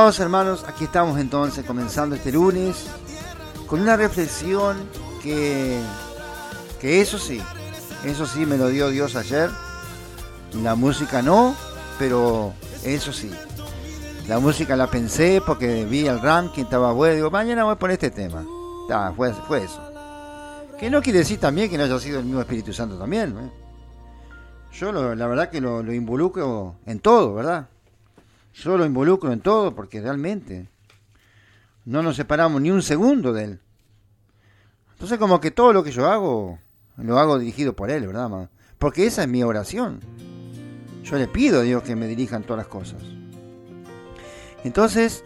[0.00, 2.86] Vamos hermanos, aquí estamos entonces comenzando este lunes
[3.66, 4.76] con una reflexión
[5.20, 5.80] que,
[6.80, 7.42] que eso sí,
[8.04, 9.50] eso sí me lo dio Dios ayer.
[10.62, 11.56] La música no,
[11.98, 13.28] pero eso sí.
[14.28, 17.94] La música la pensé porque vi el ranking, estaba bueno, digo, mañana voy a poner
[17.94, 18.46] este tema.
[19.16, 19.82] fue, fue eso.
[20.78, 23.36] Que no quiere decir también que no haya sido el mismo Espíritu Santo también.
[23.36, 23.50] ¿eh?
[24.74, 27.66] Yo la verdad que lo, lo involucro en todo, ¿verdad?
[28.54, 30.68] Yo lo involucro en todo porque realmente
[31.84, 33.60] no nos separamos ni un segundo de él.
[34.92, 36.58] Entonces como que todo lo que yo hago,
[36.96, 38.50] lo hago dirigido por él, ¿verdad?
[38.78, 40.00] Porque esa es mi oración.
[41.04, 43.00] Yo le pido a Dios que me dirijan todas las cosas.
[44.64, 45.24] Entonces,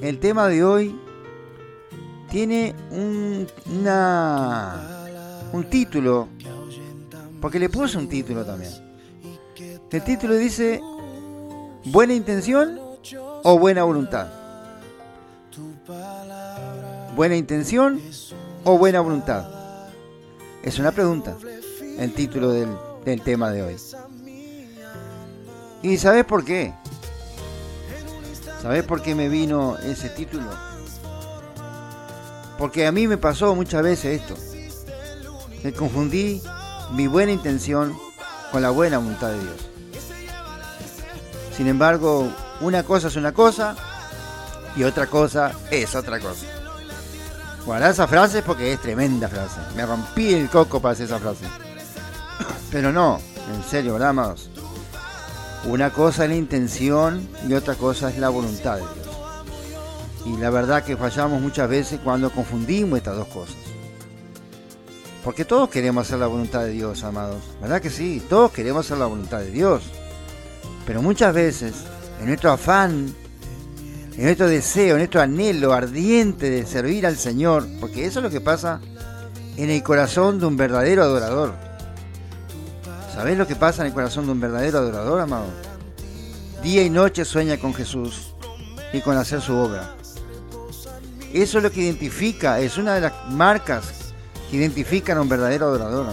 [0.00, 0.98] el tema de hoy
[2.30, 5.04] tiene un, una,
[5.52, 6.28] un título,
[7.40, 8.72] porque le puse un título también.
[9.90, 10.80] El título dice
[11.84, 12.78] ¿Buena intención
[13.42, 14.28] o buena voluntad?
[17.16, 18.00] ¿Buena intención
[18.64, 19.48] o buena voluntad?
[20.62, 21.36] Es una pregunta,
[21.98, 23.76] el título del, tema de hoy.
[25.82, 26.74] ¿Y sabes por qué?
[28.60, 30.50] ¿Sabes por qué me vino ese título?
[32.58, 34.34] Porque a mí me pasó muchas veces esto.
[35.64, 36.42] Me confundí
[36.92, 37.96] mi buena intención
[38.52, 39.70] con la buena voluntad de Dios.
[41.60, 42.26] Sin embargo,
[42.62, 43.76] una cosa es una cosa
[44.74, 46.46] y otra cosa es otra cosa.
[47.66, 49.60] Guardá esa frase porque es tremenda frase.
[49.76, 51.44] Me rompí el coco para hacer esa frase.
[52.72, 53.20] Pero no,
[53.54, 54.48] en serio, ¿verdad, amados?
[55.66, 59.16] Una cosa es la intención y otra cosa es la voluntad de Dios.
[60.24, 63.56] Y la verdad que fallamos muchas veces cuando confundimos estas dos cosas.
[65.22, 67.42] Porque todos queremos hacer la voluntad de Dios, amados.
[67.60, 68.22] ¿Verdad que sí?
[68.30, 69.82] Todos queremos hacer la voluntad de Dios.
[70.86, 71.74] Pero muchas veces,
[72.20, 73.14] en nuestro afán,
[74.16, 78.30] en nuestro deseo, en nuestro anhelo ardiente de servir al Señor, porque eso es lo
[78.30, 78.80] que pasa
[79.56, 81.54] en el corazón de un verdadero adorador.
[83.14, 85.46] ¿Sabés lo que pasa en el corazón de un verdadero adorador, amado?
[86.62, 88.34] Día y noche sueña con Jesús
[88.92, 89.94] y con hacer su obra.
[91.32, 94.12] Eso es lo que identifica, es una de las marcas
[94.50, 96.06] que identifican a un verdadero adorador.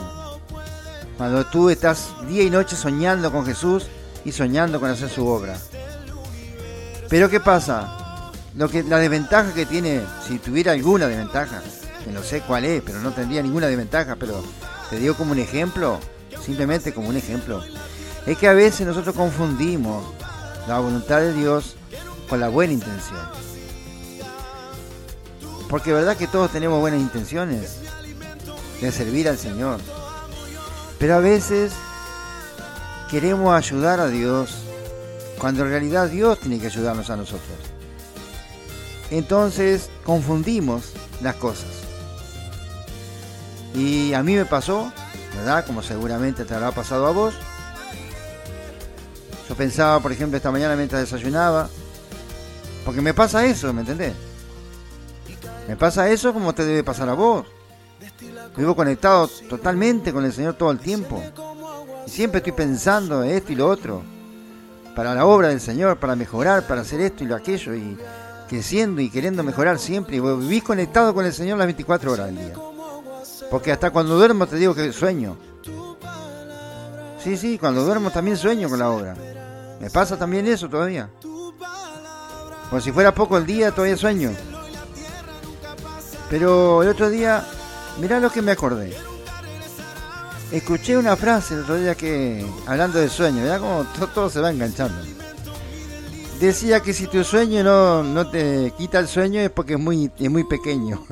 [1.18, 3.88] Cuando tú estás día y noche soñando con Jesús
[4.26, 5.58] y soñando con hacer su obra.
[7.10, 8.32] Pero ¿qué pasa?
[8.56, 11.62] Lo que, la desventaja que tiene, si tuviera alguna desventaja,
[12.04, 14.44] que no sé cuál es, pero no tendría ninguna desventaja, pero
[14.90, 16.00] te digo como un ejemplo,
[16.44, 17.64] simplemente como un ejemplo,
[18.26, 20.04] es que a veces nosotros confundimos
[20.68, 21.76] la voluntad de Dios
[22.28, 23.22] con la buena intención.
[25.70, 27.78] Porque verdad que todos tenemos buenas intenciones
[28.82, 29.80] de servir al Señor.
[31.00, 31.74] Pero a veces
[33.10, 34.64] queremos ayudar a Dios
[35.40, 37.58] cuando en realidad Dios tiene que ayudarnos a nosotros.
[39.10, 41.70] Entonces confundimos las cosas.
[43.74, 44.92] Y a mí me pasó,
[45.36, 45.66] ¿verdad?
[45.66, 47.34] Como seguramente te habrá pasado a vos.
[49.48, 51.70] Yo pensaba, por ejemplo, esta mañana mientras desayunaba,
[52.84, 54.14] porque me pasa eso, ¿me entendés?
[55.68, 57.46] Me pasa eso como te debe pasar a vos.
[58.56, 61.22] Vivo conectado totalmente con el Señor todo el tiempo.
[62.08, 64.02] Siempre estoy pensando en esto y lo otro.
[64.96, 67.76] Para la obra del Señor, para mejorar, para hacer esto y lo aquello.
[67.76, 67.98] Y
[68.48, 70.16] creciendo y queriendo mejorar siempre.
[70.16, 72.54] Y vivís conectado con el Señor las 24 horas del día.
[73.52, 75.38] Porque hasta cuando duermo te digo que sueño.
[77.24, 79.16] Sí, sí, cuando duermo también sueño con la obra.
[79.80, 81.10] Me pasa también eso todavía.
[82.70, 84.32] Como si fuera poco el día, todavía sueño.
[86.30, 87.46] Pero el otro día,
[88.00, 88.96] mirá lo que me acordé.
[90.52, 94.50] Escuché una frase el otro día que, hablando de sueño, ya como todo, se va
[94.50, 94.98] enganchando.
[96.40, 100.10] Decía que si tu sueño no, no te quita el sueño es porque es muy,
[100.18, 101.04] es muy pequeño.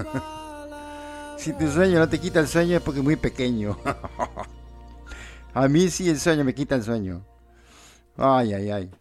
[1.38, 3.78] si tu sueño no te quita el sueño es porque es muy pequeño.
[5.54, 7.26] A mí sí el sueño me quita el sueño.
[8.18, 8.92] Ay, ay, ay.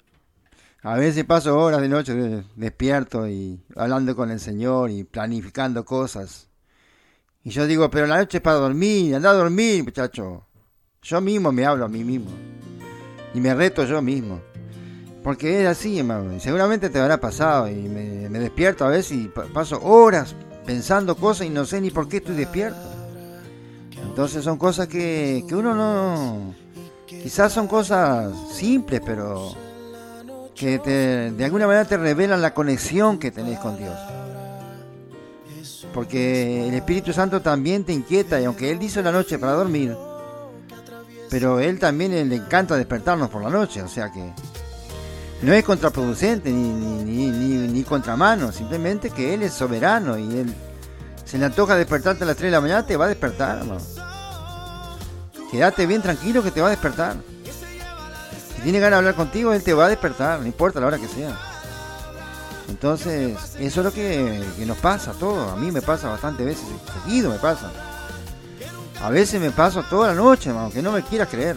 [0.83, 6.49] A veces paso horas de noche despierto y hablando con el Señor y planificando cosas.
[7.44, 10.46] Y yo digo, pero la noche es para dormir, anda a dormir, muchacho.
[11.02, 12.31] Yo mismo me hablo a mí mismo.
[13.35, 14.41] Y me reto yo mismo.
[15.23, 16.41] Porque es así, hermano.
[16.41, 17.69] Seguramente te habrá pasado.
[17.69, 22.08] Y me, despierto a veces y paso horas pensando cosas y no sé ni por
[22.08, 22.81] qué estoy despierto.
[24.02, 26.55] Entonces son cosas que, que uno no...
[27.06, 29.55] Quizás son cosas simples, pero
[30.55, 33.94] que te, de alguna manera te revelan la conexión que tenés con Dios
[35.94, 39.96] porque el Espíritu Santo también te inquieta y aunque Él dice la noche para dormir,
[41.31, 44.32] pero Él también le encanta despertarnos por la noche, o sea que
[45.43, 46.69] no es contraproducente ni,
[47.05, 50.55] ni, ni, ni, contramano, simplemente que Él es soberano y Él
[51.25, 53.81] se le antoja despertarte a las 3 de la mañana, te va a despertar, hermano.
[55.50, 57.14] Quédate bien tranquilo que te va a despertar.
[58.56, 60.99] Si tiene ganas de hablar contigo, Él te va a despertar, no importa la hora
[60.99, 61.54] que sea.
[62.69, 65.52] Entonces, eso es lo que, nos pasa a todos.
[65.52, 66.64] A mí me pasa bastantes veces,
[67.05, 67.70] seguido me pasa.
[69.02, 71.56] A veces me paso toda la noche, aunque no me quieras creer.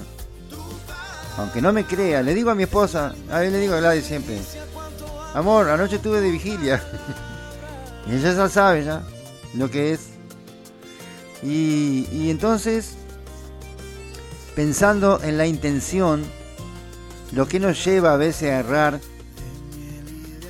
[1.37, 4.05] Aunque no me crea, le digo a mi esposa, a ver, le digo a Gladys
[4.05, 4.39] siempre,
[5.33, 6.83] amor, anoche estuve de vigilia.
[8.07, 9.03] ella ya sabe ya
[9.53, 10.09] lo que es.
[11.43, 12.95] Y entonces,
[14.55, 16.23] pensando en la intención,
[17.31, 18.99] lo que nos lleva a veces a errar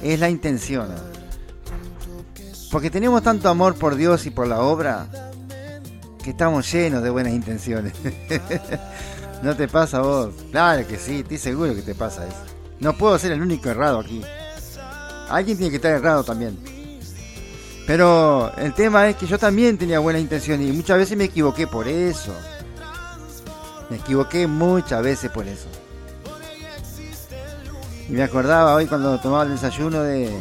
[0.01, 0.89] es la intención.
[2.71, 5.07] Porque tenemos tanto amor por Dios y por la obra
[6.23, 7.93] que estamos llenos de buenas intenciones.
[9.43, 10.33] ¿No te pasa a vos?
[10.51, 12.37] Claro que sí, estoy seguro que te pasa eso.
[12.79, 14.21] No puedo ser el único errado aquí.
[15.29, 16.57] Alguien tiene que estar errado también.
[17.85, 21.67] Pero el tema es que yo también tenía buenas intenciones y muchas veces me equivoqué
[21.67, 22.33] por eso.
[23.89, 25.67] Me equivoqué muchas veces por eso.
[28.09, 30.31] Y me acordaba hoy cuando tomaba el desayuno de,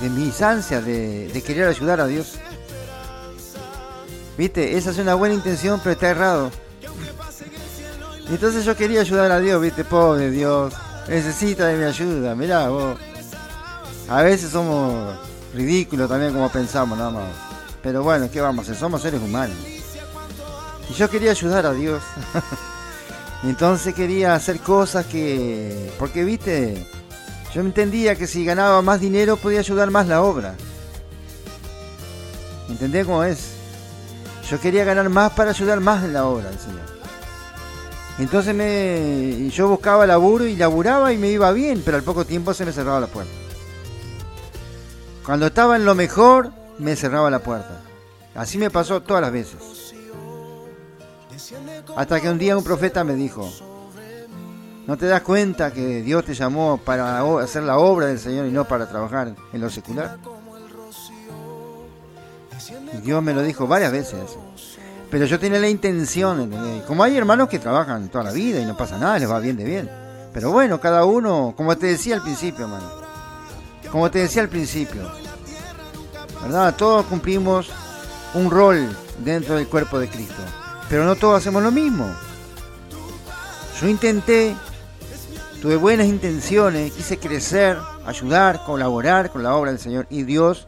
[0.00, 2.34] mis ansias de, de querer ayudar a Dios.
[4.36, 6.50] Viste, esa es una buena intención, pero está errado.
[8.28, 10.72] Entonces yo quería ayudar a Dios, viste, pobre Dios,
[11.08, 12.96] necesita de mi ayuda, mirá vos.
[14.08, 15.16] A veces somos
[15.54, 17.28] ridículos también como pensamos, nada más.
[17.82, 18.76] Pero bueno, ¿qué vamos a hacer?
[18.76, 19.56] Somos seres humanos.
[20.88, 22.02] Y yo quería ayudar a Dios.
[23.42, 25.90] Entonces quería hacer cosas que...
[25.98, 26.86] Porque, viste,
[27.54, 30.54] yo entendía que si ganaba más dinero podía ayudar más la obra.
[32.68, 33.52] ¿Entendés cómo es?
[34.48, 37.00] Yo quería ganar más para ayudar más en la obra del Señor.
[38.18, 42.52] Entonces me, yo buscaba laburo y laburaba y me iba bien, pero al poco tiempo
[42.52, 43.32] se me cerraba la puerta.
[45.24, 47.80] Cuando estaba en lo mejor, me cerraba la puerta.
[48.34, 49.69] Así me pasó todas las veces.
[51.96, 53.50] Hasta que un día un profeta me dijo,
[54.86, 58.50] ¿no te das cuenta que Dios te llamó para hacer la obra del Señor y
[58.50, 60.18] no para trabajar en lo secular?
[62.92, 64.20] Y Dios me lo dijo varias veces.
[65.10, 68.76] Pero yo tenía la intención, Como hay hermanos que trabajan toda la vida y no
[68.76, 69.90] pasa nada, les va bien de bien.
[70.32, 72.88] Pero bueno, cada uno, como te decía al principio, hermano.
[73.90, 75.02] Como te decía al principio.
[76.42, 76.74] ¿Verdad?
[76.76, 77.70] Todos cumplimos
[78.34, 80.42] un rol dentro del cuerpo de Cristo.
[80.90, 82.12] Pero no todos hacemos lo mismo.
[83.80, 84.54] Yo intenté,
[85.62, 90.06] tuve buenas intenciones, quise crecer, ayudar, colaborar con la obra del Señor.
[90.10, 90.66] Y Dios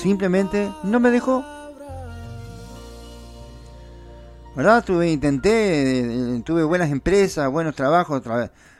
[0.00, 1.44] simplemente no me dejó.
[4.58, 4.84] ¿verdad?
[4.84, 8.22] Tuve, intenté, tuve buenas empresas, buenos trabajos,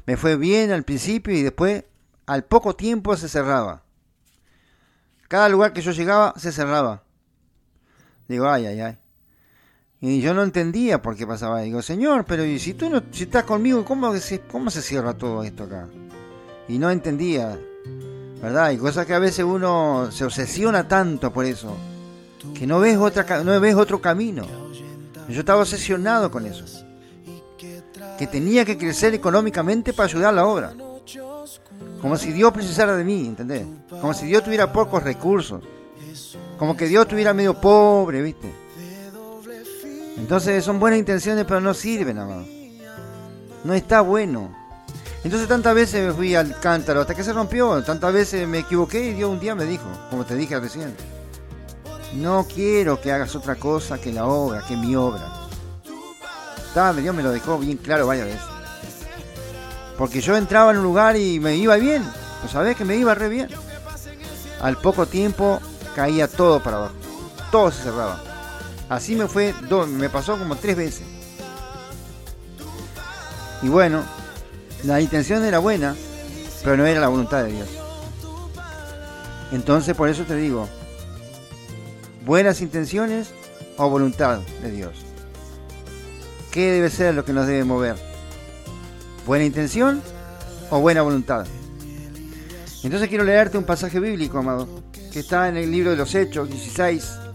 [0.06, 1.84] me fue bien al principio y después
[2.26, 3.84] al poco tiempo se cerraba.
[5.28, 7.04] Cada lugar que yo llegaba se cerraba.
[8.26, 8.98] Digo, ay, ay, ay.
[10.00, 11.60] Y yo no entendía por qué pasaba.
[11.60, 15.42] Digo, Señor, pero si tú no, si estás conmigo, ¿cómo se, cómo se cierra todo
[15.42, 15.88] esto acá?
[16.68, 17.58] Y no entendía,
[18.40, 18.70] ¿verdad?
[18.70, 21.76] Y cosas que a veces uno se obsesiona tanto por eso,
[22.54, 24.46] que no ves, otra, no ves otro camino.
[25.28, 26.64] Yo estaba obsesionado con eso.
[28.18, 30.74] Que tenía que crecer económicamente para ayudar a la obra.
[32.00, 33.66] Como si Dios precisara de mí, ¿entendés?
[33.88, 35.62] Como si Dios tuviera pocos recursos.
[36.56, 38.67] Como que Dios estuviera medio pobre, ¿viste?
[40.18, 42.44] Entonces son buenas intenciones, pero no sirven, amado.
[43.64, 44.54] No está bueno.
[45.24, 47.82] Entonces tantas veces me fui al cántaro hasta que se rompió.
[47.82, 50.94] Tantas veces me equivoqué y Dios un día me dijo, como te dije recién.
[52.14, 55.48] No quiero que hagas otra cosa que la obra, que mi obra.
[56.96, 58.42] Dios me lo dejó bien claro varias veces.
[59.96, 62.04] Porque yo entraba en un lugar y me iba bien.
[62.42, 63.48] ¿No sabés que me iba re bien?
[64.60, 65.60] Al poco tiempo
[65.96, 66.94] caía todo para abajo.
[67.50, 68.27] Todo se cerraba.
[68.88, 69.54] Así me fue,
[69.88, 71.06] me pasó como tres veces.
[73.62, 74.02] Y bueno,
[74.84, 75.94] la intención era buena,
[76.62, 77.68] pero no era la voluntad de Dios.
[79.52, 80.68] Entonces por eso te digo,
[82.24, 83.30] buenas intenciones
[83.76, 84.92] o voluntad de Dios.
[86.50, 87.96] ¿Qué debe ser lo que nos debe mover?
[89.26, 90.02] ¿Buena intención
[90.70, 91.46] o buena voluntad?
[92.82, 94.68] Entonces quiero leerte un pasaje bíblico, amado,
[95.12, 97.27] que está en el libro de los Hechos 16.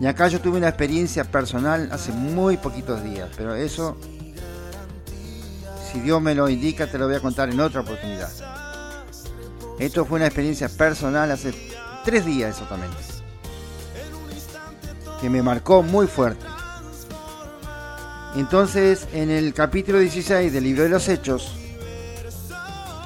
[0.00, 3.96] Y acá yo tuve una experiencia personal hace muy poquitos días, pero eso,
[5.92, 8.30] si Dios me lo indica, te lo voy a contar en otra oportunidad.
[9.78, 11.54] Esto fue una experiencia personal hace
[12.04, 13.14] tres días exactamente
[15.24, 16.44] que me marcó muy fuerte.
[18.36, 21.54] Entonces, en el capítulo 16 del libro de los Hechos,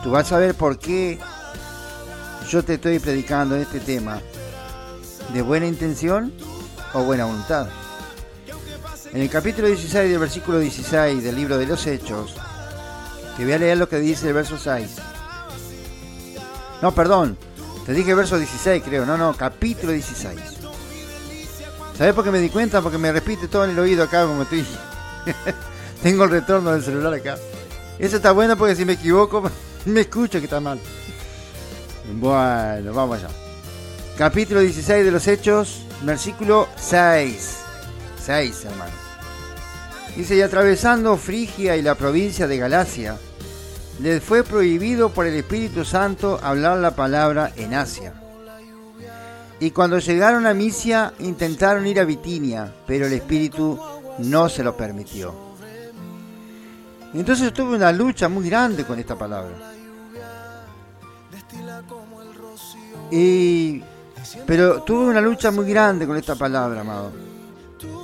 [0.02, 1.20] tú vas a ver por qué
[2.50, 4.20] yo te estoy predicando este tema
[5.32, 6.32] de buena intención
[6.94, 7.68] o buena voluntad.
[9.12, 12.34] En el capítulo 16 del versículo 16 del libro de los Hechos,
[13.36, 14.96] te voy a leer lo que dice el verso 6.
[16.82, 17.36] No, perdón,
[17.86, 20.38] te dije verso 16 creo, no, no, capítulo 16.
[21.96, 22.80] ¿Sabes por qué me di cuenta?
[22.80, 24.64] Porque me repite todo en el oído acá como estoy.
[26.02, 27.36] Tengo el retorno del celular acá.
[27.98, 29.50] Eso está bueno porque si me equivoco
[29.84, 30.78] me escucho que está mal.
[32.12, 33.28] Bueno, vamos allá.
[34.16, 37.58] Capítulo 16 de los Hechos, versículo 6.
[38.24, 38.92] 6, hermano.
[40.16, 43.16] Dice, y atravesando Frigia y la provincia de Galacia,
[44.00, 48.14] les fue prohibido por el Espíritu Santo hablar la palabra en Asia.
[49.60, 53.78] Y cuando llegaron a Misia intentaron ir a Bitinia, pero el Espíritu
[54.18, 55.34] no se lo permitió.
[57.12, 59.56] Entonces tuve una lucha muy grande con esta palabra.
[63.10, 63.82] Y,
[64.46, 67.12] pero tuve una lucha muy grande con esta palabra, amado.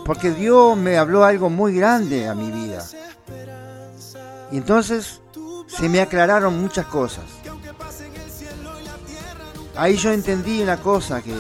[0.05, 2.85] Porque Dios me habló algo muy grande a mi vida.
[4.53, 5.21] Y entonces
[5.67, 7.25] se me aclararon muchas cosas.
[9.77, 11.35] Ahí yo entendí una cosa que,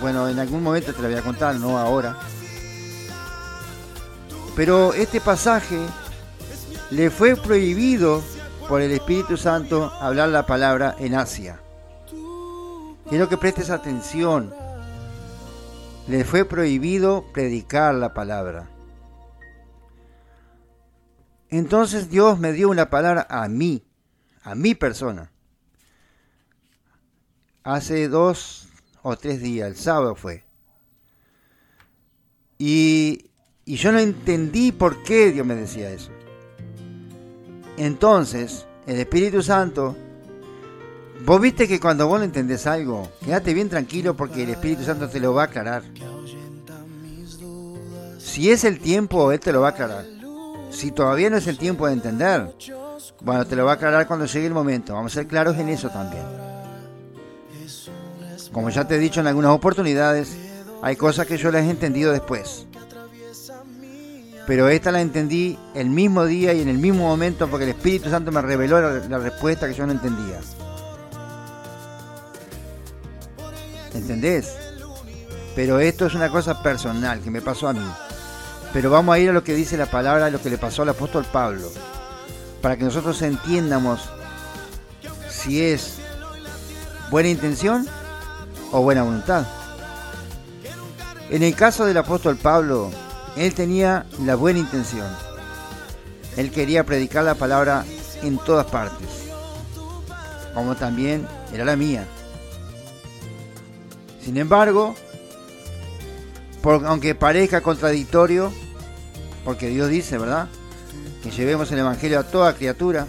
[0.00, 2.16] bueno, en algún momento te la voy a contar, no ahora.
[4.56, 5.78] Pero este pasaje
[6.90, 8.22] le fue prohibido
[8.68, 11.61] por el Espíritu Santo hablar la palabra en Asia.
[13.12, 14.54] Quiero que prestes atención.
[16.08, 18.70] Le fue prohibido predicar la palabra.
[21.50, 23.84] Entonces Dios me dio una palabra a mí,
[24.42, 25.30] a mi persona.
[27.64, 28.70] Hace dos
[29.02, 30.46] o tres días, el sábado fue.
[32.56, 33.30] Y,
[33.66, 36.12] y yo no entendí por qué Dios me decía eso.
[37.76, 39.98] Entonces, el Espíritu Santo
[41.24, 45.08] Vos viste que cuando vos no entendés algo, quédate bien tranquilo porque el Espíritu Santo
[45.08, 45.82] te lo va a aclarar.
[48.18, 50.04] Si es el tiempo, Él te lo va a aclarar.
[50.70, 52.52] Si todavía no es el tiempo de entender,
[53.20, 54.94] bueno, te lo va a aclarar cuando llegue el momento.
[54.94, 56.24] Vamos a ser claros en eso también.
[58.50, 60.36] Como ya te he dicho en algunas oportunidades,
[60.82, 62.66] hay cosas que yo las he entendido después.
[64.46, 68.10] Pero esta la entendí el mismo día y en el mismo momento porque el Espíritu
[68.10, 70.40] Santo me reveló la, la respuesta que yo no entendía.
[73.94, 74.54] ¿Entendés?
[75.54, 77.86] Pero esto es una cosa personal que me pasó a mí.
[78.72, 80.82] Pero vamos a ir a lo que dice la palabra, a lo que le pasó
[80.82, 81.70] al apóstol Pablo,
[82.62, 84.00] para que nosotros entiendamos
[85.28, 85.98] si es
[87.10, 87.86] buena intención
[88.70, 89.44] o buena voluntad.
[91.28, 92.90] En el caso del apóstol Pablo,
[93.36, 95.08] él tenía la buena intención.
[96.36, 97.84] Él quería predicar la palabra
[98.22, 99.08] en todas partes,
[100.54, 102.06] como también era la mía.
[104.24, 104.94] Sin embargo,
[106.64, 108.52] aunque parezca contradictorio,
[109.44, 110.48] porque Dios dice, ¿verdad?
[111.22, 113.06] Que llevemos el Evangelio a toda criatura.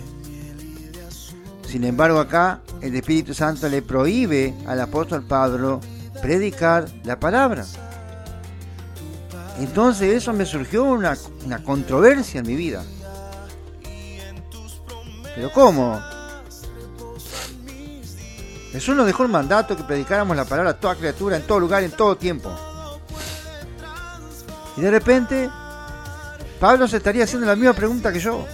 [1.67, 5.79] Sin embargo, acá el Espíritu Santo le prohíbe al apóstol Pablo
[6.22, 7.65] predicar la palabra.
[9.60, 11.15] Entonces eso me surgió una,
[11.46, 12.84] una controversia en mi vida.
[15.36, 16.00] Pero ¿cómo?
[18.74, 21.84] Jesús nos dejó el mandato que predicáramos la palabra a toda criatura, en todo lugar,
[21.84, 22.51] en todo tiempo.
[24.75, 25.48] Y de repente,
[26.60, 28.48] Pablo se estaría haciendo la misma pregunta que yo.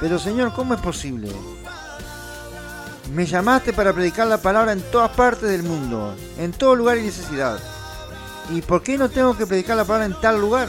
[0.00, 1.30] Pero Señor, ¿cómo es posible?
[3.12, 7.02] Me llamaste para predicar la palabra en todas partes del mundo, en todo lugar y
[7.02, 7.60] necesidad.
[8.50, 10.68] ¿Y por qué no tengo que predicar la palabra en tal lugar?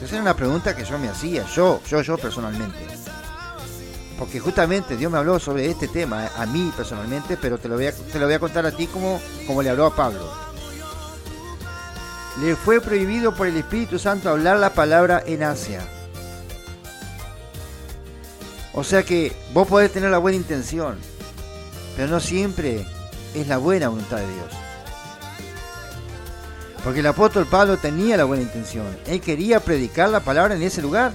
[0.00, 2.97] Esa era una pregunta que yo me hacía, yo, yo, yo personalmente
[4.18, 7.86] porque justamente Dios me habló sobre este tema, a mí personalmente, pero te lo voy
[7.86, 10.28] a, te lo voy a contar a ti como, como le habló a Pablo.
[12.40, 15.86] Le fue prohibido por el Espíritu Santo hablar la palabra en Asia.
[18.74, 20.98] O sea que vos podés tener la buena intención,
[21.96, 22.86] pero no siempre
[23.34, 24.52] es la buena voluntad de Dios.
[26.82, 28.86] Porque el apóstol Pablo tenía la buena intención.
[29.06, 31.12] Él quería predicar la palabra en ese lugar.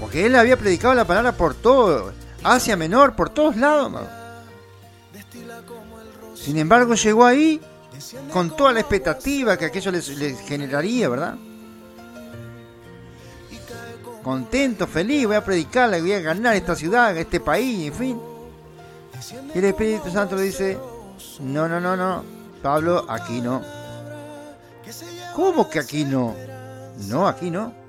[0.00, 2.12] Porque él había predicado la palabra por todo,
[2.42, 4.02] Asia Menor, por todos lados.
[6.34, 7.60] Sin embargo, llegó ahí
[8.32, 10.08] con toda la expectativa que aquello les,
[10.40, 11.36] generaría, ¿verdad?
[14.22, 18.20] Contento, feliz, voy a predicarla, voy a ganar esta ciudad, este país, en fin.
[19.54, 20.78] Y el Espíritu Santo le dice,
[21.40, 22.24] no, no, no, no,
[22.62, 23.62] Pablo, aquí no.
[25.34, 26.34] ¿Cómo que aquí no?
[27.08, 27.85] No, aquí no.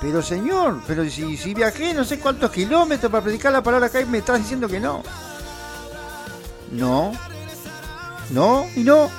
[0.00, 4.00] Pero Señor, pero si, si viajé no sé cuántos kilómetros para predicar la palabra acá
[4.00, 5.02] y me estás diciendo que no.
[6.72, 7.12] No.
[8.30, 9.10] No y no.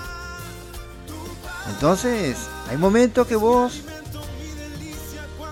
[1.69, 2.37] Entonces,
[2.69, 3.81] hay momentos que vos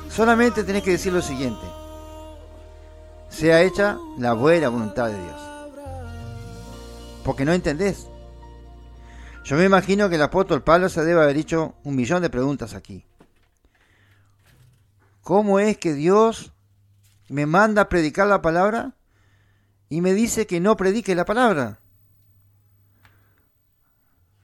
[0.10, 1.66] solamente tenés que decir lo siguiente.
[3.30, 5.42] Sea hecha la buena voluntad de Dios.
[7.24, 8.08] Porque no entendés.
[9.44, 12.74] Yo me imagino que el apóstol Pablo se debe haber hecho un millón de preguntas
[12.74, 13.06] aquí.
[15.24, 16.54] ¿Cómo es que Dios
[17.30, 18.94] me manda a predicar la palabra
[19.90, 21.80] y me dice que no predique la palabra?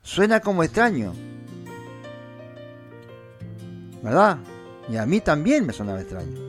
[0.02, 1.12] Suena como extraño.
[4.02, 4.38] ¿Verdad?
[4.88, 6.46] Y a mí también me sonaba extraño.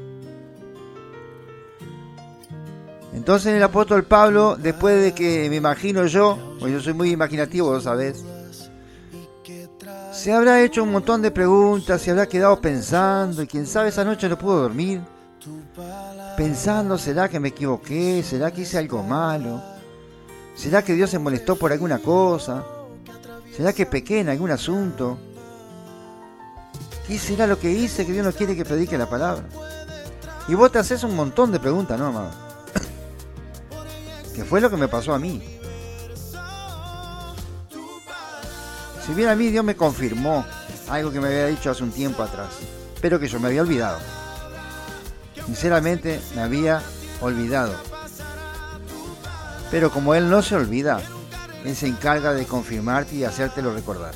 [3.14, 7.74] Entonces el apóstol Pablo, después de que me imagino yo, pues yo soy muy imaginativo,
[7.74, 8.24] lo sabes,
[10.28, 14.04] se habrá hecho un montón de preguntas, se habrá quedado pensando y quién sabe esa
[14.04, 15.00] noche no pudo dormir.
[16.36, 18.22] Pensando, ¿será que me equivoqué?
[18.24, 19.64] ¿Será que hice algo malo?
[20.54, 22.62] ¿Será que Dios se molestó por alguna cosa?
[23.56, 25.18] ¿Será que pequé en algún asunto?
[27.08, 29.46] ¿Qué será lo que hice que Dios no quiere que predique la palabra?
[30.50, 32.32] Y vos te haces un montón de preguntas, ¿no, amado?
[34.36, 35.57] que fue lo que me pasó a mí.
[39.08, 40.46] Si bien a mí Dios me confirmó
[40.90, 42.50] algo que me había dicho hace un tiempo atrás,
[43.00, 44.00] pero que yo me había olvidado.
[45.46, 46.82] Sinceramente me había
[47.22, 47.74] olvidado.
[49.72, 51.00] Pero como Él no se olvida,
[51.64, 54.14] Él se encarga de confirmarte y hacértelo recordar.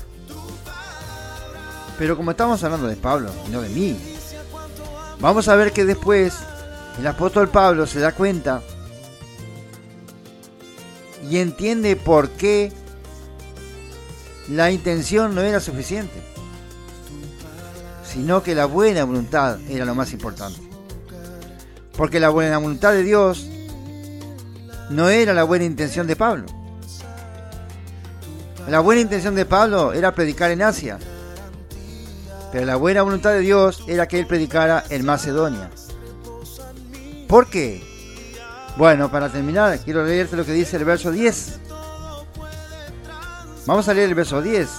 [1.98, 3.98] Pero como estamos hablando de Pablo no de mí,
[5.22, 6.36] vamos a ver que después
[7.00, 8.62] el apóstol Pablo se da cuenta
[11.30, 12.74] y entiende por qué
[14.52, 16.22] la intención no era suficiente,
[18.04, 20.60] sino que la buena voluntad era lo más importante.
[21.96, 23.48] Porque la buena voluntad de Dios
[24.90, 26.46] no era la buena intención de Pablo.
[28.68, 31.00] La buena intención de Pablo era predicar en Asia,
[32.52, 35.70] pero la buena voluntad de Dios era que él predicara en Macedonia.
[37.30, 37.82] ¿Por qué?
[38.76, 41.61] Bueno, para terminar, quiero leerte lo que dice el verso 10.
[43.66, 44.70] Vamos a leer el verso 10.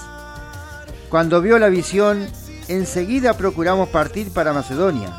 [1.09, 2.27] Cuando vio la visión,
[2.67, 5.13] enseguida procuramos partir para Macedonia,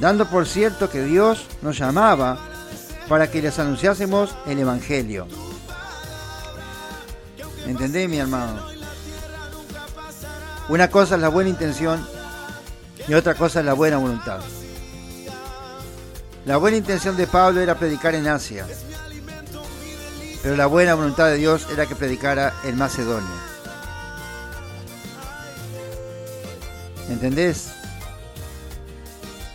[0.00, 2.38] dando por cierto que Dios nos llamaba
[3.08, 5.28] para que les anunciásemos el Evangelio.
[7.66, 8.66] ¿Entendés, mi hermano?
[10.68, 12.04] Una cosa es la buena intención
[13.06, 14.40] y otra cosa es la buena voluntad.
[16.44, 18.66] La buena intención de Pablo era predicar en Asia,
[20.42, 23.30] pero la buena voluntad de Dios era que predicara en Macedonia.
[27.08, 27.70] ¿Entendés?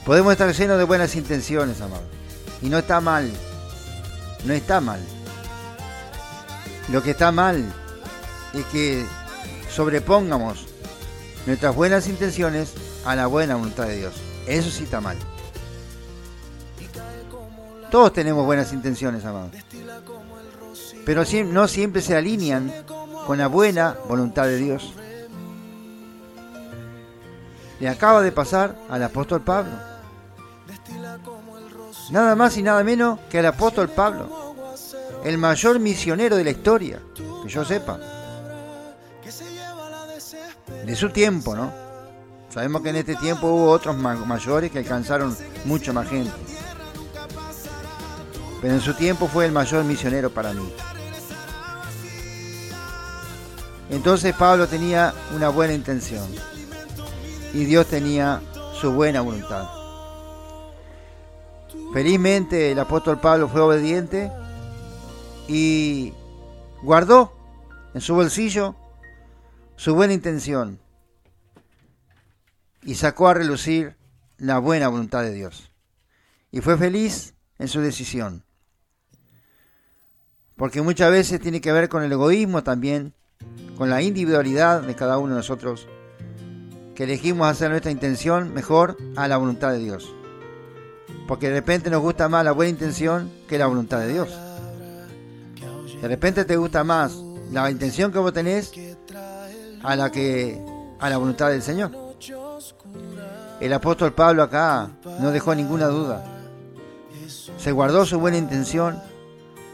[0.06, 2.04] Podemos estar llenos de buenas intenciones, amado.
[2.62, 3.30] Y no está mal.
[4.46, 5.02] No está mal.
[6.90, 7.66] Lo que está mal
[8.54, 9.06] es que
[9.70, 10.68] sobrepongamos
[11.46, 12.74] nuestras buenas intenciones
[13.04, 14.14] a la buena voluntad de Dios.
[14.46, 15.18] Eso sí está mal.
[17.92, 19.50] Todos tenemos buenas intenciones, amado.
[21.08, 22.70] Pero no siempre se alinean
[23.26, 24.94] con la buena voluntad de Dios.
[27.80, 29.72] Le acaba de pasar al apóstol Pablo.
[32.12, 34.54] Nada más y nada menos que al apóstol Pablo,
[35.24, 37.00] el mayor misionero de la historia,
[37.42, 37.98] que yo sepa.
[40.86, 41.72] De su tiempo, ¿no?
[42.50, 46.34] Sabemos que en este tiempo hubo otros mayores que alcanzaron mucho más gente
[48.62, 50.68] pero en su tiempo fue el mayor misionero para mí.
[53.90, 56.28] Entonces Pablo tenía una buena intención
[57.54, 58.42] y Dios tenía
[58.80, 59.70] su buena voluntad.
[61.94, 64.32] Felizmente el apóstol Pablo fue obediente
[65.48, 66.14] y
[66.84, 67.34] guardó
[67.94, 68.76] en su bolsillo
[69.78, 70.80] su buena intención
[72.84, 73.96] y sacó a relucir
[74.38, 75.72] la buena voluntad de Dios.
[76.52, 78.44] Y fue feliz en su decisión
[80.58, 83.14] porque muchas veces tiene que ver con el egoísmo también,
[83.78, 85.88] con la individualidad de cada uno de nosotros,
[86.96, 90.14] que elegimos hacer nuestra intención mejor a la voluntad de Dios.
[91.28, 94.30] Porque de repente nos gusta más la buena intención que la voluntad de Dios.
[96.02, 97.16] De repente te gusta más
[97.52, 98.72] la intención que vos tenés
[99.84, 100.60] a la que
[101.00, 101.92] a la voluntad del Señor.
[103.60, 106.24] El apóstol Pablo acá no dejó ninguna duda.
[107.58, 109.00] Se guardó su buena intención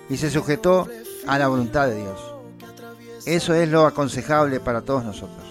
[0.10, 0.88] y se sujetó
[1.28, 2.33] a la voluntad de Dios.
[3.26, 5.46] Eso es lo aconsejable para todos nosotros.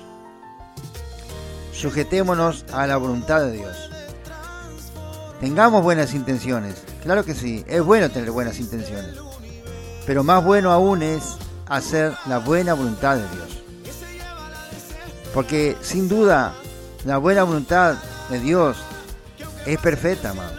[1.72, 3.90] Sujetémonos a la voluntad de Dios.
[5.40, 6.82] tengamos buenas intenciones.
[7.02, 9.16] Claro que sí, es bueno tener buenas intenciones.
[10.06, 13.62] Pero más bueno aún es hacer la buena voluntad de Dios.
[15.34, 16.52] Porque sin duda
[17.04, 17.96] la buena voluntad
[18.28, 18.76] de Dios
[19.66, 20.52] es perfecta, amado.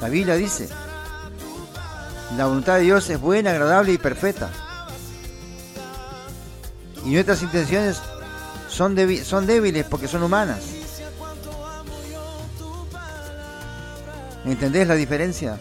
[0.00, 0.68] La Biblia dice,
[2.36, 4.50] la voluntad de Dios es buena, agradable y perfecta.
[7.04, 8.00] Y nuestras intenciones
[8.68, 10.60] son, son débiles porque son humanas.
[14.44, 15.60] ¿Entendés la diferencia?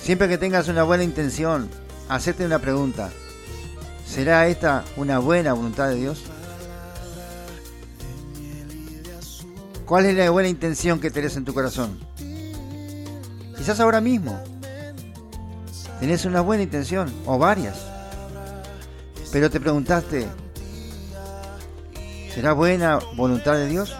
[0.00, 1.68] Siempre que tengas una buena intención,
[2.08, 3.10] hacerte una pregunta.
[4.06, 6.22] ¿Será esta una buena voluntad de Dios?
[9.84, 11.98] ¿Cuál es la buena intención que tenés en tu corazón?
[13.56, 14.38] Quizás ahora mismo
[16.00, 17.87] tenés una buena intención o varias,
[19.32, 20.26] pero te preguntaste,
[22.34, 23.94] ¿será buena voluntad de Dios?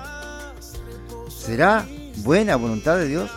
[1.29, 1.87] ¿Será
[2.19, 3.31] buena voluntad de Dios?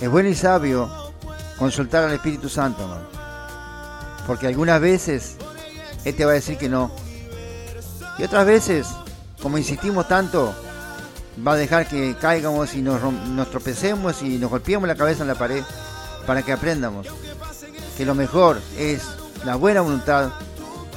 [0.00, 0.90] Es bueno y sabio
[1.58, 2.86] consultar al Espíritu Santo,
[4.26, 5.36] Porque algunas veces
[6.04, 6.90] Él te va a decir que no.
[8.18, 8.86] Y otras veces,
[9.42, 10.54] como insistimos tanto,
[11.46, 15.28] va a dejar que caigamos y nos, nos tropecemos y nos golpeemos la cabeza en
[15.28, 15.62] la pared
[16.26, 17.06] para que aprendamos
[18.00, 19.02] que lo mejor es
[19.44, 20.30] la buena voluntad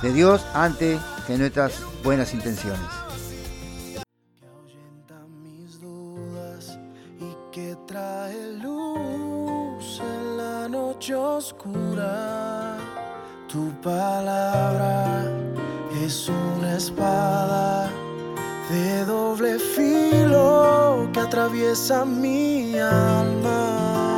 [0.01, 3.03] de Dios ante que nuestras buenas intenciones.
[11.11, 12.77] oscura.
[13.47, 15.25] Tu palabra
[16.03, 17.89] es una espada
[18.69, 24.12] de doble filo que atraviesa mi alma.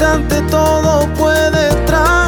[0.00, 2.19] Instante todo puede transformar.